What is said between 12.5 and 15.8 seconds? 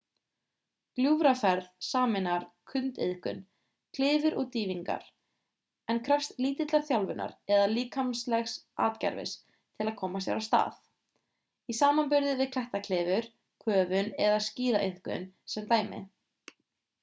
klettaklifur köfun eða skíðaiðkun sem